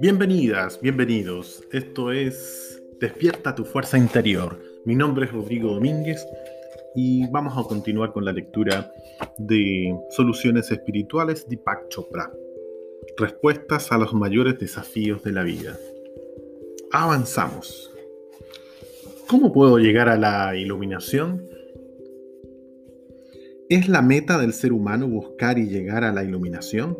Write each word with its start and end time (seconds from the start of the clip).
Bienvenidas, 0.00 0.80
bienvenidos. 0.80 1.62
Esto 1.72 2.10
es 2.10 2.82
Despierta 2.98 3.54
tu 3.54 3.64
fuerza 3.64 3.98
interior. 3.98 4.58
Mi 4.84 4.94
nombre 4.94 5.26
es 5.26 5.32
Rodrigo 5.32 5.74
Domínguez 5.74 6.26
y 6.94 7.26
vamos 7.28 7.56
a 7.56 7.68
continuar 7.68 8.12
con 8.12 8.24
la 8.24 8.32
lectura 8.32 8.92
de 9.38 9.96
Soluciones 10.10 10.70
Espirituales 10.70 11.44
de 11.44 11.56
Deepak 11.56 11.88
Chopra. 11.88 12.32
Respuestas 13.16 13.92
a 13.92 13.98
los 13.98 14.12
mayores 14.14 14.58
desafíos 14.58 15.22
de 15.22 15.32
la 15.32 15.42
vida. 15.42 15.78
Avanzamos. 16.90 17.92
¿Cómo 19.28 19.52
puedo 19.52 19.78
llegar 19.78 20.08
a 20.08 20.16
la 20.16 20.56
iluminación? 20.56 21.51
¿Es 23.72 23.88
la 23.88 24.02
meta 24.02 24.36
del 24.36 24.52
ser 24.52 24.70
humano 24.70 25.08
buscar 25.08 25.58
y 25.58 25.66
llegar 25.66 26.04
a 26.04 26.12
la 26.12 26.22
iluminación? 26.22 26.98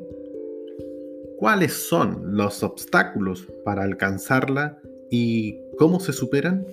¿Cuáles 1.36 1.74
son 1.74 2.34
los 2.34 2.62
obstáculos 2.62 3.46
para 3.62 3.82
alcanzarla 3.82 4.80
y 5.10 5.58
cómo 5.76 6.00
se 6.00 6.14
superan? 6.14 6.66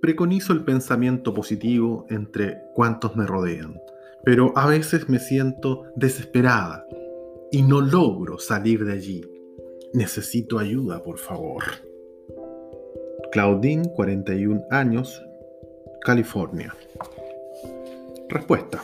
Preconizo 0.00 0.52
el 0.52 0.62
pensamiento 0.62 1.34
positivo 1.34 2.06
entre 2.08 2.58
cuantos 2.74 3.16
me 3.16 3.26
rodean, 3.26 3.76
pero 4.24 4.52
a 4.56 4.68
veces 4.68 5.08
me 5.08 5.18
siento 5.18 5.86
desesperada 5.96 6.86
y 7.50 7.62
no 7.64 7.80
logro 7.80 8.38
salir 8.38 8.84
de 8.84 8.92
allí. 8.92 9.24
Necesito 9.94 10.60
ayuda, 10.60 11.02
por 11.02 11.18
favor. 11.18 11.64
Claudine, 13.32 13.90
41 13.96 14.62
años, 14.70 15.20
California. 16.02 16.72
Respuesta. 18.28 18.82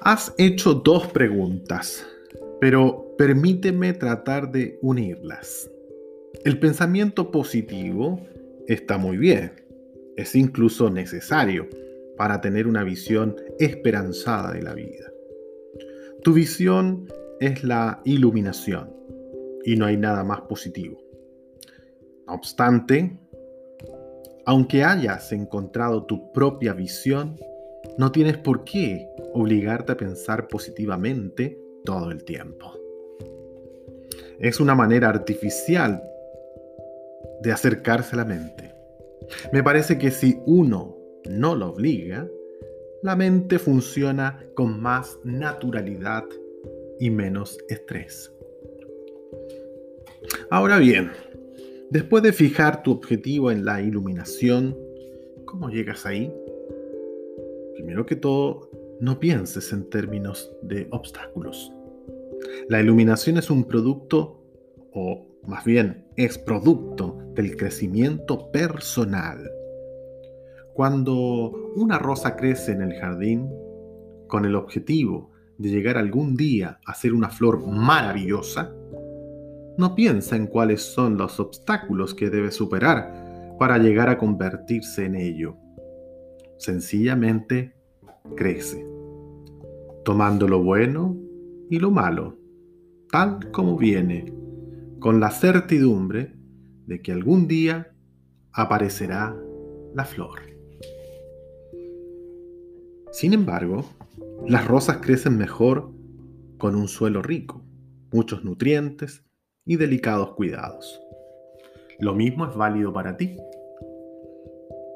Has 0.00 0.34
hecho 0.38 0.74
dos 0.74 1.06
preguntas, 1.06 2.06
pero 2.60 3.14
permíteme 3.16 3.92
tratar 3.92 4.50
de 4.50 4.78
unirlas. 4.82 5.70
El 6.44 6.58
pensamiento 6.58 7.30
positivo 7.30 8.20
está 8.66 8.98
muy 8.98 9.16
bien, 9.16 9.52
es 10.16 10.34
incluso 10.34 10.90
necesario 10.90 11.68
para 12.16 12.40
tener 12.40 12.66
una 12.66 12.84
visión 12.84 13.36
esperanzada 13.58 14.52
de 14.52 14.62
la 14.62 14.74
vida. 14.74 15.10
Tu 16.22 16.32
visión 16.32 17.06
es 17.40 17.64
la 17.64 18.00
iluminación 18.04 18.90
y 19.64 19.76
no 19.76 19.86
hay 19.86 19.96
nada 19.96 20.24
más 20.24 20.42
positivo. 20.42 21.00
No 22.26 22.34
obstante, 22.34 23.18
aunque 24.46 24.84
hayas 24.84 25.32
encontrado 25.32 26.04
tu 26.04 26.32
propia 26.32 26.72
visión, 26.72 27.38
no 27.98 28.12
tienes 28.12 28.38
por 28.38 28.64
qué 28.64 29.08
obligarte 29.32 29.92
a 29.92 29.96
pensar 29.96 30.48
positivamente 30.48 31.58
todo 31.84 32.10
el 32.10 32.24
tiempo. 32.24 32.72
Es 34.38 34.60
una 34.60 34.74
manera 34.74 35.08
artificial 35.08 36.02
de 37.40 37.52
acercarse 37.52 38.14
a 38.14 38.18
la 38.18 38.24
mente. 38.24 38.74
Me 39.52 39.62
parece 39.62 39.98
que 39.98 40.10
si 40.10 40.38
uno 40.46 40.96
no 41.28 41.54
lo 41.54 41.70
obliga, 41.70 42.28
la 43.02 43.16
mente 43.16 43.58
funciona 43.58 44.44
con 44.54 44.80
más 44.80 45.18
naturalidad 45.24 46.24
y 46.98 47.10
menos 47.10 47.58
estrés. 47.68 48.32
Ahora 50.50 50.78
bien, 50.78 51.10
después 51.90 52.22
de 52.22 52.32
fijar 52.32 52.82
tu 52.82 52.92
objetivo 52.92 53.50
en 53.50 53.64
la 53.64 53.80
iluminación, 53.80 54.76
¿cómo 55.44 55.68
llegas 55.70 56.06
ahí? 56.06 56.32
primero 57.84 58.06
que 58.06 58.16
todo, 58.16 58.70
no 59.00 59.20
pienses 59.20 59.72
en 59.72 59.90
términos 59.90 60.50
de 60.62 60.88
obstáculos. 60.90 61.70
La 62.68 62.80
iluminación 62.80 63.36
es 63.36 63.50
un 63.50 63.64
producto, 63.64 64.40
o 64.92 65.26
más 65.46 65.64
bien 65.64 66.06
es 66.16 66.38
producto 66.38 67.18
del 67.34 67.56
crecimiento 67.56 68.50
personal. 68.50 69.50
Cuando 70.72 71.52
una 71.76 71.98
rosa 71.98 72.36
crece 72.36 72.72
en 72.72 72.80
el 72.80 72.94
jardín, 72.94 73.50
con 74.28 74.46
el 74.46 74.54
objetivo 74.54 75.30
de 75.58 75.68
llegar 75.68 75.98
algún 75.98 76.36
día 76.36 76.80
a 76.86 76.94
ser 76.94 77.12
una 77.12 77.28
flor 77.28 77.66
maravillosa, 77.66 78.74
no 79.78 79.94
piensa 79.94 80.36
en 80.36 80.46
cuáles 80.46 80.82
son 80.82 81.16
los 81.16 81.40
obstáculos 81.40 82.14
que 82.14 82.30
debe 82.30 82.50
superar 82.50 83.56
para 83.58 83.78
llegar 83.78 84.08
a 84.08 84.18
convertirse 84.18 85.04
en 85.04 85.16
ello 85.16 85.56
sencillamente 86.58 87.74
crece, 88.36 88.86
tomando 90.04 90.48
lo 90.48 90.62
bueno 90.62 91.16
y 91.70 91.78
lo 91.78 91.90
malo, 91.90 92.38
tal 93.10 93.50
como 93.50 93.76
viene, 93.76 94.32
con 94.98 95.20
la 95.20 95.30
certidumbre 95.30 96.34
de 96.86 97.02
que 97.02 97.12
algún 97.12 97.46
día 97.46 97.92
aparecerá 98.52 99.36
la 99.94 100.04
flor. 100.04 100.40
Sin 103.12 103.32
embargo, 103.32 103.84
las 104.46 104.66
rosas 104.66 104.98
crecen 104.98 105.36
mejor 105.36 105.92
con 106.58 106.74
un 106.74 106.88
suelo 106.88 107.22
rico, 107.22 107.62
muchos 108.10 108.44
nutrientes 108.44 109.24
y 109.66 109.76
delicados 109.76 110.34
cuidados. 110.34 111.00
Lo 111.98 112.14
mismo 112.14 112.46
es 112.46 112.54
válido 112.54 112.92
para 112.92 113.16
ti. 113.16 113.36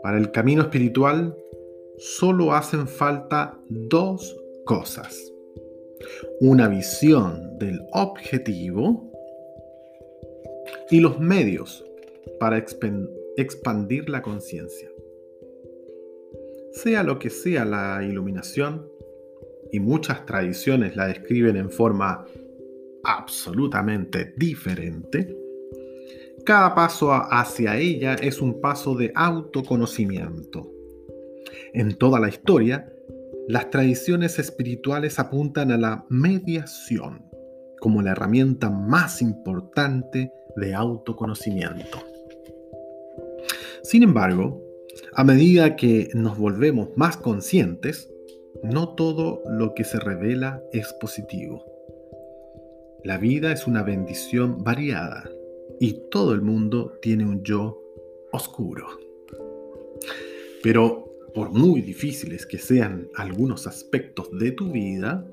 Para 0.03 0.19
el 0.19 0.31
camino 0.31 0.63
espiritual 0.63 1.37
solo 1.99 2.53
hacen 2.53 2.87
falta 2.87 3.59
dos 3.69 4.37
cosas. 4.65 5.33
Una 6.41 6.69
visión 6.69 7.59
del 7.59 7.81
objetivo 7.93 9.11
y 10.91 11.01
los 11.01 11.19
medios 11.19 11.85
para 12.39 12.59
expandir 13.37 14.09
la 14.09 14.23
conciencia. 14.23 14.89
Sea 16.73 17.03
lo 17.03 17.19
que 17.19 17.31
sea 17.31 17.65
la 17.65 18.03
iluminación, 18.05 18.89
y 19.73 19.81
muchas 19.81 20.25
tradiciones 20.27 20.97
la 20.97 21.07
describen 21.07 21.57
en 21.57 21.71
forma 21.71 22.25
absolutamente 23.17 24.35
diferente, 24.37 25.37
cada 26.45 26.75
paso 26.75 27.13
hacia 27.13 27.77
ella 27.77 28.15
es 28.15 28.41
un 28.41 28.61
paso 28.61 28.95
de 28.95 29.13
autoconocimiento 29.15 30.79
en 31.75 31.95
toda 31.95 32.21
la 32.21 32.29
historia, 32.29 32.93
las 33.47 33.71
tradiciones 33.71 34.39
espirituales 34.39 35.19
apuntan 35.19 35.71
a 35.71 35.77
la 35.77 36.05
mediación 36.09 37.25
como 37.81 38.03
la 38.03 38.13
herramienta 38.13 38.71
más 38.71 39.23
importante 39.23 40.33
de 40.57 40.75
autoconocimiento. 40.75 41.99
Sin 43.83 44.03
embargo, 44.03 44.63
a 45.15 45.25
medida 45.25 45.77
que 45.77 46.11
nos 46.15 46.37
volvemos 46.37 46.89
más 46.97 47.17
conscientes, 47.17 48.11
no 48.63 48.95
todo 48.95 49.43
lo 49.49 49.75
que 49.75 49.85
se 49.85 50.01
revela 50.01 50.63
es 50.73 50.93
positivo. 50.95 51.78
La 53.05 53.17
vida 53.17 53.53
es 53.53 53.67
una 53.67 53.83
bendición 53.83 54.65
variada 54.65 55.31
y 55.79 56.01
todo 56.11 56.35
el 56.35 56.43
mundo 56.43 56.99
tiene 57.01 57.25
un 57.25 57.43
yo 57.45 57.81
oscuro. 58.33 58.87
Pero 60.63 61.09
por 61.33 61.51
muy 61.51 61.81
difíciles 61.81 62.45
que 62.45 62.59
sean 62.59 63.09
algunos 63.15 63.67
aspectos 63.67 64.29
de 64.39 64.51
tu 64.53 64.73
vida, 64.73 65.25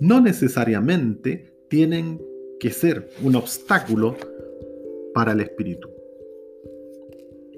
no 0.00 0.20
necesariamente 0.20 1.52
tienen 1.68 2.20
que 2.58 2.70
ser 2.70 3.08
un 3.22 3.36
obstáculo 3.36 4.16
para 5.14 5.32
el 5.32 5.40
espíritu. 5.40 5.88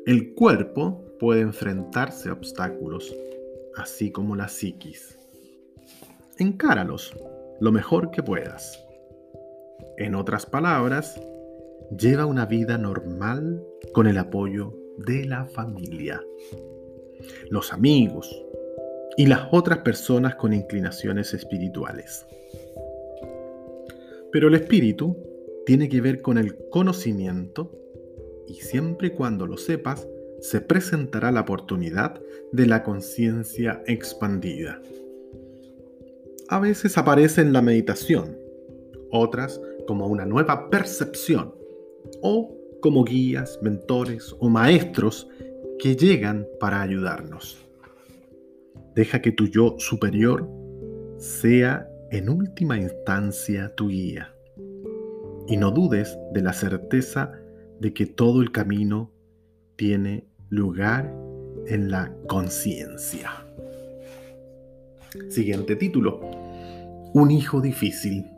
El 0.05 0.35
cuerpo 0.35 1.05
puede 1.19 1.41
enfrentarse 1.41 2.29
a 2.29 2.33
obstáculos, 2.35 3.15
así 3.77 4.11
como 4.11 4.37
la 4.37 4.49
psiquis. 4.49 5.19
Encáralos 6.39 7.15
lo 7.61 7.71
mejor 7.71 8.11
que 8.11 8.23
puedas. 8.23 8.82
En 9.97 10.15
otras 10.15 10.47
palabras, 10.47 11.21
lleva 11.97 12.27
una 12.27 12.47
vida 12.47 12.79
normal 12.79 13.63
con 13.93 14.07
el 14.07 14.19
apoyo 14.19 14.75
de 14.99 15.25
la 15.25 15.47
familia 15.47 16.21
los 17.51 17.73
amigos 17.73 18.45
y 19.17 19.27
las 19.27 19.49
otras 19.51 19.79
personas 19.79 20.37
con 20.37 20.53
inclinaciones 20.53 21.35
espirituales. 21.35 22.27
Pero 24.31 24.49
el 24.49 24.55
espíritu 24.55 25.17
tiene 25.67 25.89
que 25.89 26.01
ver 26.01 26.23
con 26.23 26.39
el 26.39 26.57
conocimiento 26.71 27.71
y 28.47 28.55
siempre 28.55 29.09
y 29.09 29.11
cuando 29.11 29.47
lo 29.47 29.57
sepas, 29.57 30.09
se 30.41 30.61
presentará 30.61 31.31
la 31.31 31.43
oportunidad 31.43 32.21
de 32.51 32.67
la 32.67 32.83
conciencia 32.83 33.83
expandida. 33.87 34.83
A 36.49 36.59
veces 36.59 36.99
aparece 36.99 37.43
en 37.43 37.53
la 37.53 37.63
meditación, 37.63 38.37
otras 39.11 39.61
como 39.87 40.07
una 40.07 40.25
nueva 40.25 40.71
percepción 40.71 41.55
o 42.21 42.57
como 42.81 43.05
guías, 43.05 43.59
mentores 43.63 44.35
o 44.41 44.49
maestros 44.49 45.29
que 45.79 45.97
llegan 45.97 46.47
para 46.59 46.83
ayudarnos. 46.83 47.59
Deja 48.95 49.23
que 49.23 49.33
tu 49.33 49.47
yo 49.47 49.77
superior 49.79 50.49
sea 51.19 51.89
en 52.11 52.29
última 52.29 52.79
instancia 52.79 53.75
tu 53.75 53.89
guía. 53.89 54.35
Y 55.49 55.57
no 55.57 55.71
dudes 55.71 56.19
de 56.33 56.43
la 56.43 56.53
certeza 56.53 57.33
de 57.81 57.93
que 57.93 58.07
todo 58.07 58.43
el 58.43 58.53
camino 58.53 59.11
tiene 59.77 60.27
lugar 60.51 61.15
en 61.67 61.91
la 61.91 62.15
conciencia. 62.29 63.31
Siguiente 65.29 65.77
título. 65.77 66.21
Un 67.15 67.31
hijo 67.31 67.61
difícil. 67.61 68.32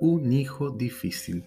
Un 0.00 0.32
hijo 0.32 0.70
difícil. 0.70 1.44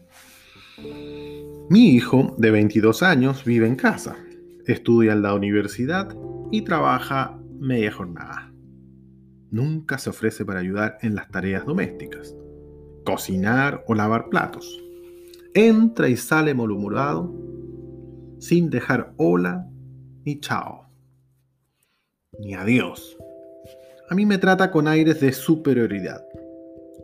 Mi 1.70 1.90
hijo 1.90 2.36
de 2.38 2.52
22 2.52 3.02
años 3.02 3.44
vive 3.44 3.68
en 3.68 3.76
casa, 3.76 4.16
estudia 4.68 5.14
en 5.14 5.24
la 5.24 5.34
universidad 5.34 6.16
y 6.52 6.62
trabaja 6.62 7.40
media 7.60 7.92
jornada. 7.92 8.54
Nunca 9.50 9.98
se 9.98 10.12
ofrece 10.12 10.46
para 10.46 10.60
ayudar 10.60 11.00
en 11.02 11.16
las 11.16 11.30
tareas 11.30 11.66
domésticas, 11.66 12.36
cocinar 13.06 13.84
o 13.88 13.96
lavar 13.96 14.30
platos. 14.30 14.80
Entra 15.56 16.08
y 16.08 16.16
sale 16.16 16.54
malhumorado 16.54 17.34
sin 18.38 18.70
dejar 18.70 19.14
hola 19.18 19.68
ni 20.26 20.40
chao, 20.40 20.86
ni 22.40 22.54
adiós. 22.54 23.18
A 24.12 24.16
mí 24.16 24.28
me 24.28 24.38
trata 24.38 24.70
con 24.70 24.88
aires 24.88 25.20
de 25.22 25.32
superioridad, 25.32 26.24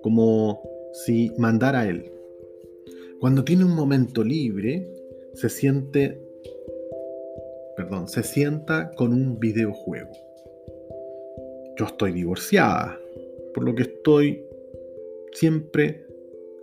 como 0.03 0.68
si 0.93 1.31
mandara 1.37 1.81
a 1.81 1.89
él. 1.89 2.11
Cuando 3.19 3.43
tiene 3.43 3.65
un 3.65 3.75
momento 3.75 4.23
libre, 4.23 4.89
se 5.33 5.49
siente, 5.49 6.21
perdón, 7.75 8.07
se 8.07 8.23
sienta 8.23 8.91
con 8.91 9.13
un 9.13 9.39
videojuego. 9.39 10.11
Yo 11.77 11.85
estoy 11.85 12.13
divorciada, 12.13 12.97
por 13.53 13.63
lo 13.63 13.75
que 13.75 13.83
estoy 13.83 14.43
siempre 15.33 16.05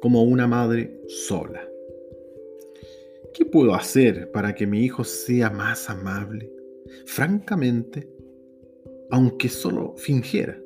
como 0.01 0.23
una 0.25 0.47
madre 0.47 1.01
sola. 1.09 1.67
¿Qué 3.35 3.45
puedo 3.45 3.75
hacer 3.75 4.31
para 4.31 4.55
que 4.55 4.67
mi 4.67 4.83
hijo 4.83 5.05
sea 5.05 5.51
más 5.51 5.91
amable? 5.91 6.51
Francamente, 7.05 8.09
aunque 9.11 9.49
solo 9.49 9.95
fingiera, 9.97 10.59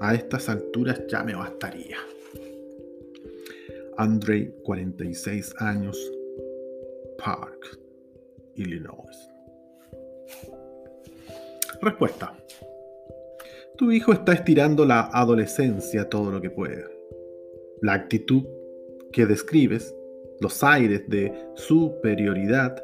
a 0.00 0.14
estas 0.14 0.48
alturas 0.48 1.02
ya 1.08 1.24
me 1.24 1.34
bastaría. 1.34 1.96
Andre, 3.96 4.52
46 4.64 5.54
años, 5.58 5.96
Park, 7.18 7.78
Illinois. 8.56 9.30
Respuesta. 11.80 12.36
Tu 13.76 13.92
hijo 13.92 14.12
está 14.12 14.32
estirando 14.32 14.84
la 14.84 15.10
adolescencia 15.12 16.08
todo 16.08 16.30
lo 16.32 16.40
que 16.40 16.50
puede. 16.50 16.84
La 17.82 17.92
actitud 17.92 18.44
que 19.12 19.26
describes, 19.26 19.94
los 20.40 20.64
aires 20.64 21.08
de 21.08 21.32
superioridad, 21.54 22.82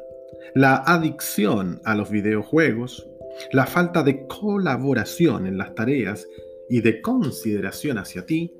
la 0.55 0.77
adicción 0.85 1.81
a 1.83 1.95
los 1.95 2.09
videojuegos, 2.09 3.07
la 3.51 3.65
falta 3.65 4.03
de 4.03 4.27
colaboración 4.27 5.45
en 5.47 5.57
las 5.57 5.75
tareas 5.75 6.27
y 6.69 6.81
de 6.81 7.01
consideración 7.01 7.97
hacia 7.97 8.25
ti, 8.25 8.53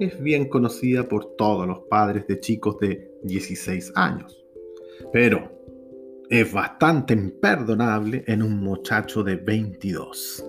es 0.00 0.20
bien 0.22 0.48
conocida 0.48 1.08
por 1.08 1.36
todos 1.36 1.66
los 1.66 1.80
padres 1.90 2.26
de 2.26 2.38
chicos 2.40 2.78
de 2.78 3.10
16 3.22 3.92
años. 3.94 4.44
Pero 5.12 5.50
es 6.30 6.52
bastante 6.52 7.14
imperdonable 7.14 8.24
en 8.26 8.42
un 8.42 8.58
muchacho 8.58 9.22
de 9.22 9.36
22. 9.36 10.44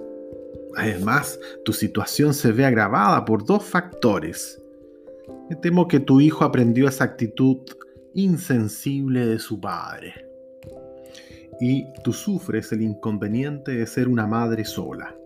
Además, 0.75 1.39
tu 1.65 1.73
situación 1.73 2.33
se 2.33 2.51
ve 2.51 2.65
agravada 2.65 3.25
por 3.25 3.45
dos 3.45 3.63
factores. 3.63 4.61
Me 5.49 5.55
temo 5.55 5.87
que 5.87 5.99
tu 5.99 6.21
hijo 6.21 6.43
aprendió 6.43 6.87
esa 6.87 7.05
actitud 7.05 7.57
insensible 8.13 9.25
de 9.25 9.39
su 9.39 9.59
padre. 9.59 10.13
Y 11.59 11.85
tú 12.03 12.13
sufres 12.13 12.71
el 12.71 12.81
inconveniente 12.81 13.71
de 13.75 13.87
ser 13.87 14.07
una 14.07 14.27
madre 14.27 14.63
sola 14.63 15.18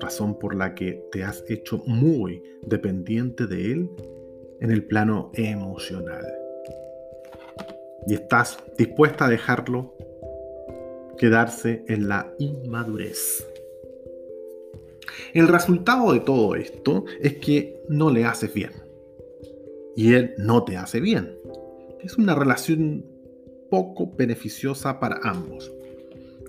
razón 0.00 0.38
por 0.38 0.54
la 0.54 0.74
que 0.74 1.04
te 1.12 1.24
has 1.24 1.44
hecho 1.48 1.82
muy 1.86 2.42
dependiente 2.62 3.46
de 3.46 3.72
él 3.72 3.90
en 4.60 4.70
el 4.70 4.84
plano 4.84 5.30
emocional. 5.34 6.24
Y 8.06 8.14
estás 8.14 8.58
dispuesta 8.76 9.26
a 9.26 9.30
dejarlo 9.30 9.94
quedarse 11.16 11.84
en 11.88 12.08
la 12.08 12.32
inmadurez. 12.38 13.46
El 15.32 15.48
resultado 15.48 16.12
de 16.12 16.20
todo 16.20 16.54
esto 16.54 17.04
es 17.20 17.38
que 17.38 17.82
no 17.88 18.10
le 18.10 18.24
haces 18.24 18.52
bien. 18.52 18.72
Y 19.96 20.14
él 20.14 20.34
no 20.38 20.64
te 20.64 20.76
hace 20.76 21.00
bien. 21.00 21.36
Es 22.02 22.18
una 22.18 22.34
relación 22.34 23.04
poco 23.70 24.12
beneficiosa 24.16 25.00
para 25.00 25.20
ambos. 25.22 25.72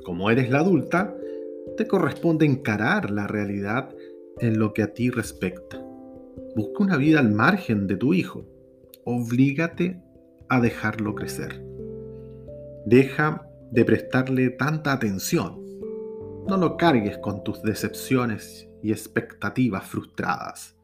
Como 0.03 0.30
eres 0.30 0.50
la 0.50 0.59
adulta, 0.59 1.15
te 1.77 1.88
corresponde 1.88 2.45
encarar 2.45 3.12
la 3.12 3.27
realidad 3.27 3.94
en 4.39 4.59
lo 4.59 4.73
que 4.73 4.83
a 4.83 4.94
ti 4.94 5.09
respecta. 5.09 5.81
Busca 6.56 6.83
una 6.83 6.97
vida 6.97 7.19
al 7.19 7.31
margen 7.31 7.88
de 7.88 7.97
tu 7.97 8.13
hijo. 8.13 8.45
Oblígate 9.03 10.01
a 10.50 10.62
dejarlo 10.62 11.15
crecer. 11.15 11.63
Deja 12.85 13.47
de 13.71 13.83
prestarle 13.83 14.51
tanta 14.51 14.94
atención. 14.94 15.62
No 16.47 16.57
lo 16.57 16.77
cargues 16.77 17.17
con 17.17 17.44
tus 17.44 17.62
decepciones 17.62 18.69
y 18.81 18.91
expectativas 18.91 19.85
frustradas. 19.85 20.75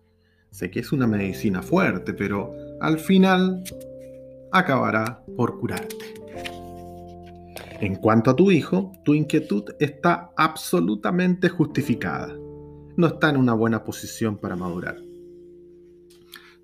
Sé 0.49 0.69
que 0.69 0.79
es 0.79 0.91
una 0.91 1.07
medicina 1.07 1.61
fuerte, 1.61 2.13
pero 2.13 2.53
al 2.81 2.99
final 2.99 3.63
acabará 4.51 5.23
por 5.37 5.59
curarte. 5.59 5.95
En 7.81 7.95
cuanto 7.95 8.29
a 8.29 8.35
tu 8.35 8.51
hijo, 8.51 8.91
tu 9.03 9.15
inquietud 9.15 9.63
está 9.79 10.29
absolutamente 10.37 11.49
justificada. 11.49 12.27
No 12.95 13.07
está 13.07 13.31
en 13.31 13.37
una 13.37 13.55
buena 13.55 13.83
posición 13.83 14.37
para 14.37 14.55
madurar. 14.55 14.97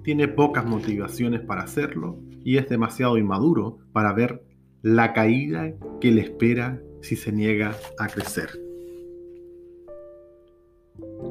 Tiene 0.03 0.27
pocas 0.27 0.63
motivaciones 0.63 1.41
para 1.41 1.63
hacerlo 1.63 2.19
y 2.43 2.57
es 2.57 2.69
demasiado 2.69 3.17
inmaduro 3.17 3.79
para 3.93 4.13
ver 4.13 4.43
la 4.83 5.13
caída 5.13 5.73
que 5.99 6.11
le 6.11 6.21
espera 6.21 6.83
si 7.01 7.15
se 7.15 7.31
niega 7.31 7.75
a 7.97 8.07
crecer. 8.09 8.51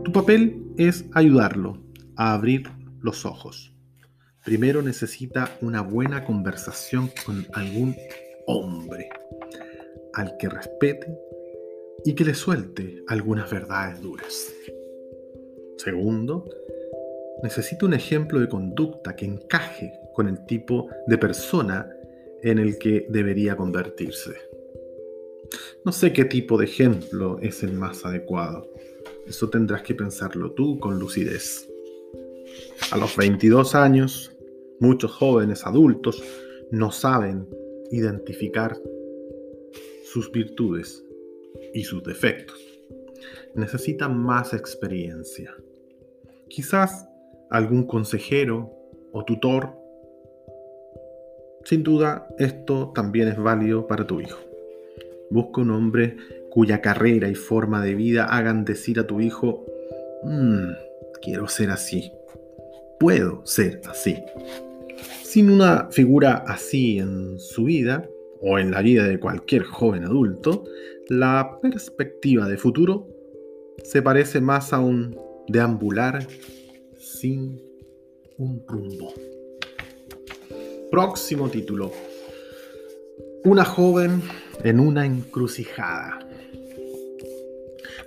Tu 0.02 0.10
papel 0.10 0.64
es 0.78 1.04
ayudarlo 1.12 1.78
a 2.16 2.34
abrir 2.34 2.68
los 3.02 3.24
ojos. 3.24 3.72
Primero 4.44 4.82
necesita 4.82 5.56
una 5.60 5.80
buena 5.80 6.24
conversación 6.24 7.08
con 7.24 7.46
algún 7.54 7.94
hombre 8.48 9.10
al 10.16 10.36
que 10.38 10.48
respete 10.48 11.18
y 12.04 12.14
que 12.14 12.24
le 12.24 12.34
suelte 12.34 13.02
algunas 13.06 13.50
verdades 13.50 14.00
duras. 14.00 14.52
Segundo, 15.76 16.44
necesita 17.42 17.86
un 17.86 17.94
ejemplo 17.94 18.40
de 18.40 18.48
conducta 18.48 19.14
que 19.14 19.26
encaje 19.26 19.92
con 20.14 20.26
el 20.28 20.44
tipo 20.46 20.88
de 21.06 21.18
persona 21.18 21.88
en 22.42 22.58
el 22.58 22.78
que 22.78 23.06
debería 23.10 23.56
convertirse. 23.56 24.32
No 25.84 25.92
sé 25.92 26.12
qué 26.12 26.24
tipo 26.24 26.56
de 26.56 26.64
ejemplo 26.64 27.38
es 27.40 27.62
el 27.62 27.72
más 27.74 28.04
adecuado. 28.04 28.70
Eso 29.26 29.50
tendrás 29.50 29.82
que 29.82 29.94
pensarlo 29.94 30.52
tú 30.52 30.78
con 30.78 30.98
lucidez. 30.98 31.68
A 32.90 32.96
los 32.96 33.16
22 33.16 33.74
años, 33.74 34.32
muchos 34.80 35.12
jóvenes 35.12 35.66
adultos 35.66 36.22
no 36.70 36.90
saben 36.90 37.46
identificar 37.90 38.76
sus 40.16 40.32
virtudes 40.32 41.04
y 41.74 41.84
sus 41.84 42.02
defectos. 42.02 42.58
Necesita 43.54 44.08
más 44.08 44.54
experiencia. 44.54 45.54
Quizás 46.48 47.06
algún 47.50 47.86
consejero 47.86 48.72
o 49.12 49.26
tutor. 49.26 49.76
Sin 51.64 51.82
duda, 51.82 52.26
esto 52.38 52.92
también 52.94 53.28
es 53.28 53.36
válido 53.36 53.86
para 53.86 54.06
tu 54.06 54.22
hijo. 54.22 54.38
Busca 55.28 55.60
un 55.60 55.72
hombre 55.72 56.16
cuya 56.48 56.80
carrera 56.80 57.28
y 57.28 57.34
forma 57.34 57.84
de 57.84 57.94
vida 57.94 58.24
hagan 58.24 58.64
decir 58.64 58.98
a 58.98 59.06
tu 59.06 59.20
hijo, 59.20 59.66
mm, 60.22 60.70
quiero 61.20 61.46
ser 61.46 61.70
así, 61.70 62.10
puedo 62.98 63.44
ser 63.44 63.82
así. 63.86 64.16
Sin 65.22 65.50
una 65.50 65.90
figura 65.90 66.42
así 66.46 67.00
en 67.00 67.38
su 67.38 67.64
vida, 67.64 68.08
o 68.40 68.58
en 68.58 68.70
la 68.70 68.82
vida 68.82 69.04
de 69.04 69.18
cualquier 69.18 69.62
joven 69.62 70.04
adulto, 70.04 70.64
la 71.08 71.58
perspectiva 71.62 72.48
de 72.48 72.56
futuro 72.56 73.08
se 73.82 74.02
parece 74.02 74.40
más 74.40 74.72
a 74.72 74.80
un 74.80 75.16
deambular 75.48 76.26
sin 76.98 77.60
un 78.38 78.62
rumbo. 78.66 79.12
Próximo 80.90 81.48
título. 81.48 81.92
Una 83.44 83.64
joven 83.64 84.22
en 84.64 84.80
una 84.80 85.06
encrucijada. 85.06 86.18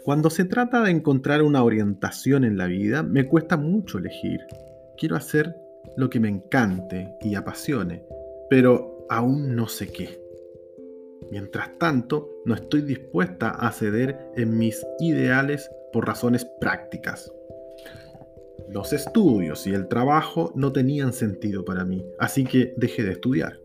Cuando 0.03 0.29
se 0.29 0.45
trata 0.45 0.81
de 0.81 0.91
encontrar 0.91 1.43
una 1.43 1.63
orientación 1.63 2.43
en 2.43 2.57
la 2.57 2.65
vida, 2.65 3.03
me 3.03 3.27
cuesta 3.27 3.57
mucho 3.57 3.99
elegir. 3.99 4.39
Quiero 4.97 5.15
hacer 5.15 5.55
lo 5.97 6.09
que 6.09 6.19
me 6.19 6.29
encante 6.29 7.15
y 7.21 7.35
apasione, 7.35 8.03
pero 8.49 8.98
aún 9.09 9.55
no 9.55 9.67
sé 9.67 9.91
qué. 9.91 10.19
Mientras 11.31 11.77
tanto, 11.77 12.29
no 12.45 12.55
estoy 12.55 12.81
dispuesta 12.81 13.49
a 13.49 13.71
ceder 13.71 14.31
en 14.35 14.57
mis 14.57 14.85
ideales 14.99 15.69
por 15.91 16.07
razones 16.07 16.45
prácticas. 16.59 17.31
Los 18.69 18.93
estudios 18.93 19.65
y 19.67 19.73
el 19.73 19.87
trabajo 19.87 20.51
no 20.55 20.71
tenían 20.71 21.13
sentido 21.13 21.65
para 21.65 21.85
mí, 21.85 22.05
así 22.19 22.45
que 22.45 22.73
dejé 22.77 23.03
de 23.03 23.13
estudiar. 23.13 23.59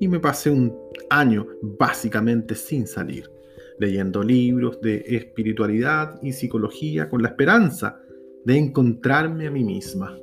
Y 0.00 0.08
me 0.08 0.20
pasé 0.20 0.50
un 0.50 0.76
año 1.10 1.46
básicamente 1.60 2.54
sin 2.54 2.86
salir, 2.86 3.30
leyendo 3.78 4.22
libros 4.22 4.80
de 4.80 5.04
espiritualidad 5.06 6.18
y 6.22 6.32
psicología 6.32 7.08
con 7.08 7.22
la 7.22 7.28
esperanza 7.28 8.00
de 8.44 8.56
encontrarme 8.56 9.46
a 9.46 9.50
mí 9.50 9.64
misma. 9.64 10.18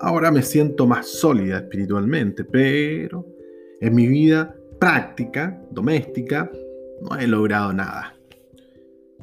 Ahora 0.00 0.30
me 0.30 0.42
siento 0.42 0.86
más 0.86 1.08
sólida 1.08 1.58
espiritualmente, 1.58 2.44
pero 2.44 3.37
en 3.80 3.94
mi 3.94 4.06
vida 4.06 4.54
práctica, 4.78 5.60
doméstica, 5.70 6.50
no 7.00 7.16
he 7.16 7.26
logrado 7.26 7.72
nada. 7.72 8.14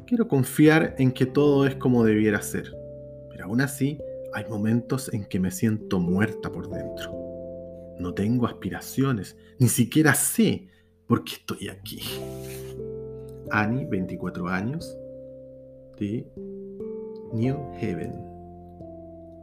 Quiero 0.06 0.28
confiar 0.28 0.94
en 0.98 1.12
que 1.12 1.26
todo 1.26 1.66
es 1.66 1.74
como 1.76 2.04
debiera 2.04 2.40
ser, 2.40 2.72
pero 3.30 3.46
aún 3.46 3.60
así 3.60 3.98
hay 4.32 4.44
momentos 4.48 5.12
en 5.12 5.24
que 5.24 5.40
me 5.40 5.50
siento 5.50 5.98
muerta 5.98 6.50
por 6.50 6.68
dentro. 6.70 7.12
No 7.98 8.14
tengo 8.14 8.46
aspiraciones, 8.46 9.36
ni 9.58 9.68
siquiera 9.68 10.14
sé 10.14 10.68
por 11.06 11.24
qué 11.24 11.34
estoy 11.34 11.68
aquí. 11.68 12.00
Annie, 13.50 13.84
24 13.86 14.48
años, 14.48 14.96
de 15.98 16.26
New 17.32 17.56
Haven, 17.80 18.12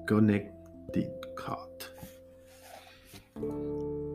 Connecticut. 0.08 1.84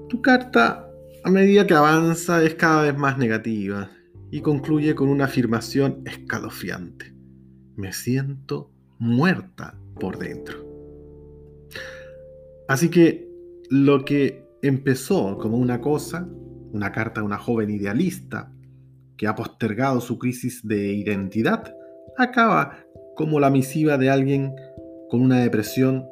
Tu 0.09 0.23
carta 0.23 0.88
a 1.28 1.30
medida 1.30 1.66
que 1.66 1.75
avanza 1.75 2.42
es 2.42 2.54
cada 2.54 2.85
vez 2.85 2.97
más 2.97 3.18
negativa 3.18 3.90
y 4.30 4.40
concluye 4.40 4.94
con 4.94 5.11
una 5.11 5.26
afirmación 5.26 6.00
escalofriante. 6.06 7.12
Me 7.76 7.92
siento 7.92 8.70
muerta 8.99 9.78
por 10.00 10.16
dentro. 10.16 10.66
Así 12.66 12.88
que 12.88 13.28
lo 13.68 14.06
que 14.06 14.42
empezó 14.62 15.37
como 15.37 15.58
una 15.58 15.82
cosa, 15.82 16.26
una 16.73 16.92
carta 16.92 17.20
de 17.20 17.26
una 17.26 17.37
joven 17.37 17.68
idealista 17.68 18.50
que 19.18 19.26
ha 19.26 19.35
postergado 19.35 20.00
su 20.00 20.18
crisis 20.18 20.66
de 20.66 20.94
identidad, 20.94 21.75
acaba 22.16 22.78
como 23.16 23.38
la 23.38 23.50
misiva 23.50 23.99
de 23.99 24.08
alguien 24.08 24.54
con 25.11 25.20
una 25.20 25.40
depresión 25.40 26.06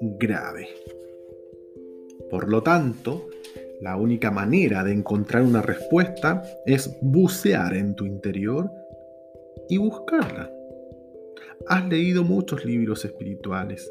grave. 0.00 0.68
Por 2.30 2.48
lo 2.48 2.62
tanto, 2.62 3.29
la 3.80 3.96
única 3.96 4.30
manera 4.30 4.84
de 4.84 4.92
encontrar 4.92 5.42
una 5.42 5.62
respuesta 5.62 6.42
es 6.66 6.94
bucear 7.00 7.74
en 7.74 7.94
tu 7.94 8.04
interior 8.04 8.70
y 9.68 9.78
buscarla. 9.78 10.52
Has 11.66 11.88
leído 11.88 12.22
muchos 12.22 12.64
libros 12.64 13.04
espirituales. 13.04 13.90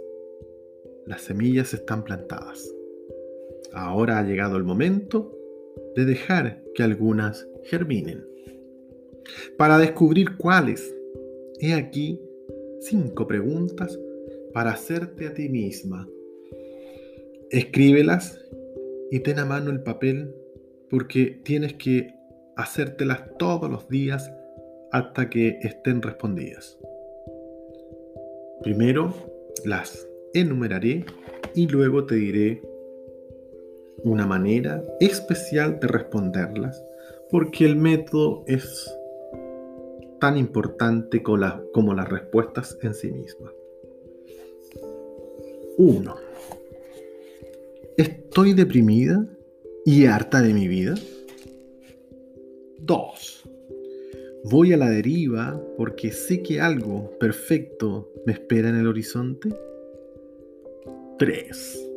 Las 1.05 1.22
semillas 1.22 1.74
están 1.74 2.03
plantadas. 2.03 2.72
Ahora 3.74 4.19
ha 4.19 4.24
llegado 4.24 4.58
el 4.58 4.63
momento 4.63 5.36
de 5.96 6.05
dejar 6.05 6.62
que 6.75 6.84
algunas 6.84 7.48
germinen. 7.63 8.25
Para 9.58 9.77
descubrir 9.79 10.38
cuáles, 10.38 10.96
he 11.60 11.74
aquí 11.74 12.19
cinco 12.79 13.27
preguntas 13.27 14.00
para 14.53 14.72
hacerte 14.72 15.27
a 15.27 15.34
ti 15.34 15.50
misma. 15.50 16.08
Escríbelas 17.50 18.39
y 19.12 19.20
ten 19.20 19.39
a 19.39 19.46
mano 19.46 19.72
el 19.72 19.82
papel 19.82 20.36
porque 20.89 21.42
tienes 21.44 21.74
que 21.74 22.13
hacértelas 22.56 23.22
todos 23.38 23.70
los 23.70 23.88
días 23.88 24.32
hasta 24.92 25.30
que 25.30 25.60
estén 25.62 26.01
respondidas. 26.01 26.78
Primero 28.62 29.13
las 29.66 30.08
enumeraré 30.34 31.06
y 31.56 31.68
luego 31.68 32.06
te 32.06 32.16
diré 32.16 32.62
una 34.04 34.25
manera 34.25 34.84
especial 35.00 35.80
de 35.80 35.88
responderlas 35.88 36.84
porque 37.30 37.66
el 37.66 37.75
método 37.75 38.44
es 38.48 38.94
tan 40.20 40.38
importante 40.38 41.24
como, 41.24 41.94
las 41.94 42.10
respuestas 42.10 42.78
en 42.82 42.94
sí 42.94 43.12
mismas. 43.12 43.54
1. 45.78 46.28
¿Estoy 48.00 48.53
deprimida 48.53 49.27
y 49.84 50.06
harta 50.06 50.41
de 50.41 50.53
mi 50.53 50.70
vida? 50.70 50.96
2. 52.77 53.50
¿Voy 54.46 54.72
a 54.72 54.77
la 54.77 54.89
deriva 54.89 55.62
porque 55.75 56.13
sé 56.13 56.41
que 56.41 56.62
algo 56.62 57.12
perfecto 57.20 58.10
me 58.25 58.32
espera 58.32 58.70
en 58.70 58.77
el 58.77 58.88
horizonte? 58.88 59.50
3. 61.18 61.89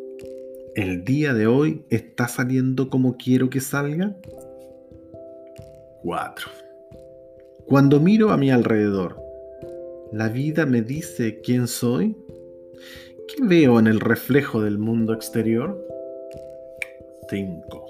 ¿El 0.75 1.04
día 1.04 1.35
de 1.35 1.47
hoy 1.47 1.85
está 1.88 2.26
saliendo 2.26 2.90
como 2.90 3.16
quiero 3.16 3.49
que 3.49 3.61
salga? 3.61 4.16
4. 6.02 6.49
Cuando 7.64 8.00
miro 8.00 8.30
a 8.30 8.37
mi 8.37 8.50
alrededor, 8.50 9.23
¿la 10.11 10.28
vida 10.28 10.66
me 10.66 10.82
dice 10.82 11.40
quién 11.42 11.68
soy? 11.68 12.16
¿Qué 13.28 13.44
veo 13.44 13.78
en 13.78 13.87
el 13.87 14.00
reflejo 14.00 14.61
del 14.61 14.78
mundo 14.78 15.12
exterior? 15.12 15.91
5. 17.32 17.86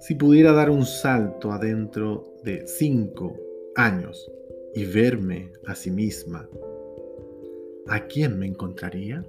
Si 0.00 0.16
pudiera 0.16 0.52
dar 0.52 0.68
un 0.68 0.84
salto 0.84 1.52
adentro 1.52 2.34
de 2.42 2.66
5 2.66 3.36
años 3.76 4.28
y 4.74 4.84
verme 4.84 5.52
a 5.68 5.76
sí 5.76 5.92
misma, 5.92 6.48
¿a 7.86 8.06
quién 8.08 8.36
me 8.36 8.46
encontraría? 8.46 9.24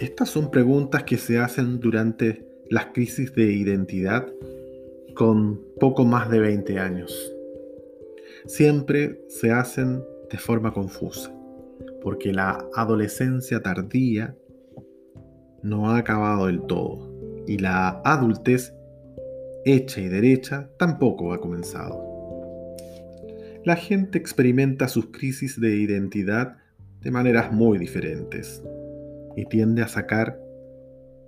Estas 0.00 0.28
son 0.28 0.50
preguntas 0.50 1.04
que 1.04 1.16
se 1.16 1.38
hacen 1.38 1.80
durante 1.80 2.44
las 2.68 2.88
crisis 2.88 3.34
de 3.34 3.50
identidad 3.52 4.26
con 5.14 5.62
poco 5.80 6.04
más 6.04 6.30
de 6.30 6.40
20 6.40 6.78
años. 6.78 7.34
Siempre 8.44 9.24
se 9.28 9.50
hacen 9.50 10.04
de 10.30 10.36
forma 10.36 10.74
confusa, 10.74 11.34
porque 12.02 12.34
la 12.34 12.68
adolescencia 12.74 13.62
tardía 13.62 14.36
no 15.62 15.90
ha 15.90 15.98
acabado 15.98 16.46
del 16.46 16.62
todo 16.62 17.10
y 17.46 17.58
la 17.58 18.00
adultez 18.04 18.74
hecha 19.64 20.00
y 20.00 20.08
derecha 20.08 20.70
tampoco 20.78 21.32
ha 21.32 21.40
comenzado. 21.40 22.10
La 23.64 23.76
gente 23.76 24.18
experimenta 24.18 24.88
sus 24.88 25.06
crisis 25.06 25.60
de 25.60 25.76
identidad 25.76 26.56
de 27.00 27.10
maneras 27.10 27.52
muy 27.52 27.78
diferentes 27.78 28.62
y 29.36 29.44
tiende 29.46 29.82
a 29.82 29.88
sacar 29.88 30.40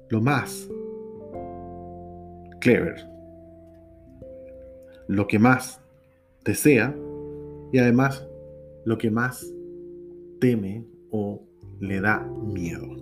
lo 0.08 0.20
más 0.20 0.68
clever, 2.60 3.06
lo 5.08 5.26
que 5.26 5.38
más 5.38 5.80
desea 6.44 6.94
y 7.72 7.78
además 7.78 8.26
lo 8.84 8.98
que 8.98 9.10
más 9.10 9.46
teme 10.40 10.84
o 11.10 11.42
le 11.80 12.00
da 12.00 12.20
miedo. 12.20 13.01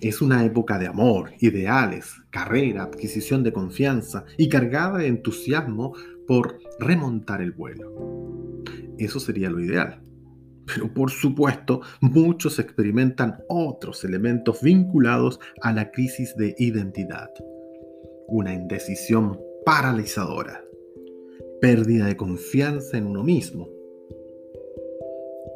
Es 0.00 0.20
una 0.20 0.44
época 0.44 0.78
de 0.78 0.86
amor, 0.86 1.32
ideales, 1.40 2.14
carrera, 2.30 2.84
adquisición 2.84 3.42
de 3.42 3.52
confianza 3.52 4.24
y 4.36 4.48
cargada 4.48 4.98
de 4.98 5.06
entusiasmo 5.06 5.94
por 6.26 6.58
remontar 6.78 7.40
el 7.40 7.52
vuelo. 7.52 8.64
Eso 8.98 9.20
sería 9.20 9.50
lo 9.50 9.60
ideal. 9.60 10.02
Pero 10.66 10.92
por 10.92 11.10
supuesto, 11.10 11.80
muchos 12.00 12.58
experimentan 12.58 13.38
otros 13.48 14.04
elementos 14.04 14.62
vinculados 14.62 15.38
a 15.62 15.72
la 15.72 15.90
crisis 15.90 16.34
de 16.36 16.54
identidad. 16.58 17.30
Una 18.26 18.52
indecisión 18.52 19.38
paralizadora, 19.64 20.64
pérdida 21.60 22.06
de 22.06 22.16
confianza 22.16 22.98
en 22.98 23.06
uno 23.06 23.22
mismo, 23.22 23.75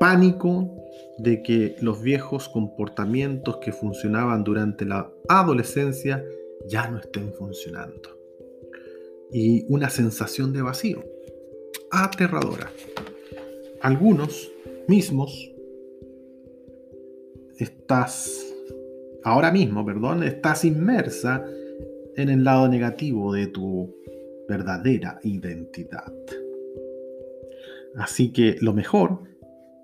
pánico 0.01 0.75
de 1.19 1.43
que 1.43 1.77
los 1.83 2.01
viejos 2.01 2.49
comportamientos 2.49 3.59
que 3.59 3.71
funcionaban 3.71 4.43
durante 4.43 4.87
la 4.87 5.13
adolescencia 5.29 6.25
ya 6.67 6.89
no 6.89 6.99
estén 6.99 7.35
funcionando. 7.35 8.19
Y 9.31 9.67
una 9.69 9.91
sensación 9.91 10.55
de 10.55 10.63
vacío, 10.63 11.05
aterradora. 11.91 12.73
Algunos 13.83 14.51
mismos, 14.89 15.53
estás, 17.59 18.55
ahora 19.23 19.53
mismo, 19.53 19.85
perdón, 19.85 20.23
estás 20.23 20.65
inmersa 20.65 21.45
en 22.17 22.31
el 22.31 22.43
lado 22.43 22.69
negativo 22.69 23.35
de 23.35 23.49
tu 23.49 23.95
verdadera 24.49 25.21
identidad. 25.25 26.11
Así 27.97 28.33
que 28.33 28.57
lo 28.63 28.73
mejor 28.73 29.30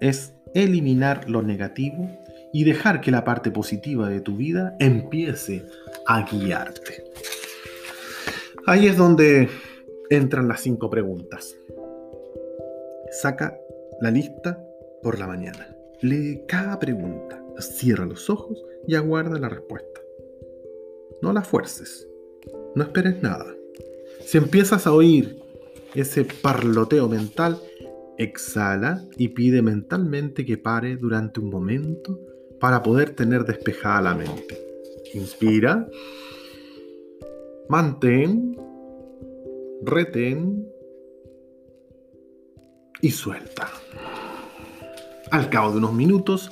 es 0.01 0.35
eliminar 0.55 1.29
lo 1.29 1.43
negativo 1.43 2.09
y 2.53 2.65
dejar 2.65 3.01
que 3.01 3.11
la 3.11 3.25
parte 3.25 3.51
positiva 3.51 4.09
de 4.09 4.21
tu 4.21 4.37
vida 4.37 4.77
empiece 4.79 5.65
a 6.07 6.23
guiarte. 6.23 7.05
Ahí 8.67 8.87
es 8.87 8.97
donde 8.97 9.49
entran 10.11 10.49
las 10.49 10.61
cinco 10.61 10.91
preguntas. 10.91 11.57
Saca 13.11 13.59
la 14.01 14.11
lista 14.11 14.59
por 15.03 15.19
la 15.19 15.27
mañana. 15.27 15.69
Lee 16.01 16.43
cada 16.49 16.79
pregunta, 16.79 17.43
cierra 17.59 18.07
los 18.07 18.29
ojos 18.29 18.63
y 18.87 18.95
aguarda 18.95 19.39
la 19.39 19.49
respuesta. 19.49 20.01
No 21.23 21.33
la 21.33 21.43
fuerces, 21.43 22.09
no 22.75 22.83
esperes 22.83 23.23
nada. 23.23 23.47
Si 24.25 24.39
empiezas 24.39 24.87
a 24.87 24.93
oír 24.93 25.41
ese 25.95 26.25
parloteo 26.25 27.09
mental, 27.09 27.59
exhala 28.19 29.05
y 29.17 29.29
pide 29.29 29.63
mentalmente 29.63 30.45
que 30.45 30.59
pare 30.59 30.97
durante 30.97 31.41
un 31.41 31.51
momento 31.51 32.19
para 32.61 32.83
poder 32.83 33.11
tener 33.11 33.45
despejada 33.45 34.01
la 34.01 34.15
mente. 34.15 34.59
Inspira, 35.15 35.89
mantén, 37.69 38.57
retén 39.83 40.67
y 43.01 43.11
suelta. 43.11 43.69
Al 45.31 45.51
cabo 45.51 45.73
de 45.73 45.79
unos 45.79 45.93
minutos, 45.93 46.51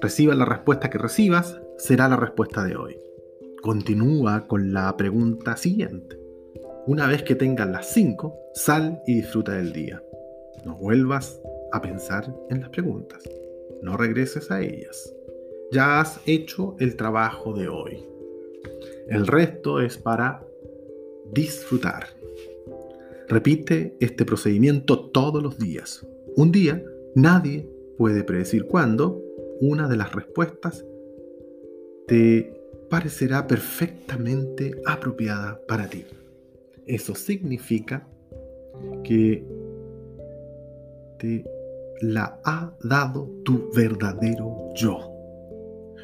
reciba 0.00 0.34
la 0.34 0.44
respuesta 0.44 0.90
que 0.90 0.98
recibas, 0.98 1.60
será 1.78 2.08
la 2.08 2.16
respuesta 2.16 2.64
de 2.64 2.76
hoy. 2.76 2.96
Continúa 3.62 4.46
con 4.46 4.72
la 4.72 4.94
pregunta 4.96 5.56
siguiente. 5.56 6.23
Una 6.86 7.06
vez 7.06 7.22
que 7.22 7.34
tengas 7.34 7.70
las 7.70 7.86
cinco, 7.94 8.38
sal 8.52 9.00
y 9.06 9.14
disfruta 9.14 9.52
del 9.52 9.72
día. 9.72 10.02
No 10.66 10.76
vuelvas 10.76 11.40
a 11.72 11.80
pensar 11.80 12.30
en 12.50 12.60
las 12.60 12.68
preguntas. 12.68 13.22
No 13.80 13.96
regreses 13.96 14.50
a 14.50 14.60
ellas. 14.60 15.14
Ya 15.72 15.98
has 15.98 16.20
hecho 16.26 16.76
el 16.80 16.96
trabajo 16.96 17.54
de 17.54 17.68
hoy. 17.68 18.04
El 19.08 19.26
resto 19.26 19.80
es 19.80 19.96
para 19.96 20.46
disfrutar. 21.32 22.08
Repite 23.28 23.96
este 24.00 24.26
procedimiento 24.26 25.08
todos 25.08 25.42
los 25.42 25.58
días. 25.58 26.06
Un 26.36 26.52
día 26.52 26.84
nadie 27.14 27.66
puede 27.96 28.24
predecir 28.24 28.66
cuándo 28.66 29.22
una 29.58 29.88
de 29.88 29.96
las 29.96 30.12
respuestas 30.12 30.84
te 32.06 32.52
parecerá 32.90 33.46
perfectamente 33.46 34.82
apropiada 34.84 35.62
para 35.66 35.88
ti. 35.88 36.04
Eso 36.86 37.14
significa 37.14 38.06
que 39.02 39.46
te 41.18 41.44
la 42.00 42.40
ha 42.44 42.72
dado 42.82 43.30
tu 43.44 43.70
verdadero 43.74 44.72
yo. 44.74 44.98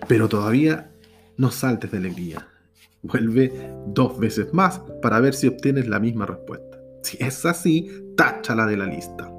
Pero 0.09 0.29
todavía 0.29 0.91
no 1.37 1.51
saltes 1.51 1.91
de 1.91 1.99
alegría. 1.99 2.47
Vuelve 3.03 3.73
dos 3.89 4.19
veces 4.19 4.53
más 4.53 4.81
para 5.03 5.21
ver 5.21 5.35
si 5.35 5.49
obtienes 5.49 5.89
la 5.89 6.01
misma 6.01 6.27
respuesta. 6.27 6.79
Si 7.03 7.17
es 7.21 7.45
así, 7.47 7.91
táchala 8.17 8.67
de 8.67 8.77
la 8.77 8.87
lista. 8.87 9.31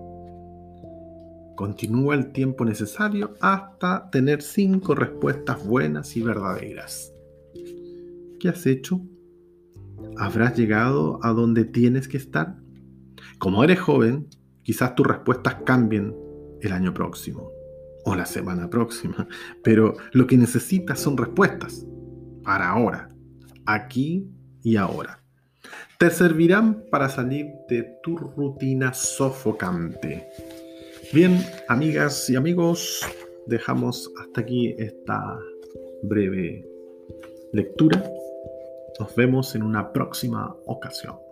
Continúa 1.56 2.16
el 2.16 2.32
tiempo 2.32 2.66
necesario 2.66 3.36
hasta 3.40 4.10
tener 4.10 4.42
cinco 4.42 4.96
respuestas 4.96 5.64
buenas 5.64 6.16
y 6.18 6.22
verdaderas. 6.22 7.14
¿Qué 8.40 8.50
has 8.50 8.66
hecho? 8.66 9.02
¿Habrás 10.18 10.58
llegado 10.58 11.20
a 11.24 11.32
donde 11.32 11.66
tienes 11.66 12.08
que 12.08 12.18
estar? 12.18 12.56
Como 13.40 13.64
eres 13.64 13.80
joven, 13.80 14.28
quizás 14.64 14.96
tus 14.96 15.08
respuestas 15.08 15.58
cambien 15.66 16.16
el 16.62 16.72
año 16.72 16.94
próximo 16.94 17.52
o 18.06 18.16
la 18.16 18.26
semana 18.26 18.70
próxima, 18.70 19.28
pero 19.64 19.94
lo 20.14 20.28
que 20.28 20.38
necesitas 20.38 21.00
son 21.00 21.18
respuestas 21.18 21.86
para 22.44 22.70
ahora, 22.70 23.10
aquí 23.66 24.28
y 24.64 24.76
ahora. 24.76 25.24
Te 26.00 26.10
servirán 26.10 26.86
para 26.90 27.10
salir 27.10 27.48
de 27.70 27.98
tu 28.02 28.18
rutina 28.18 28.94
sofocante. 28.94 30.28
Bien, 31.14 31.40
amigas 31.68 32.30
y 32.30 32.36
amigos, 32.36 33.06
dejamos 33.48 34.12
hasta 34.20 34.42
aquí 34.42 34.74
esta 34.78 35.38
breve 36.04 36.66
lectura. 37.54 38.04
Nos 39.02 39.16
vemos 39.16 39.56
en 39.56 39.64
una 39.64 39.94
próxima 39.94 40.56
ocasión. 40.68 41.31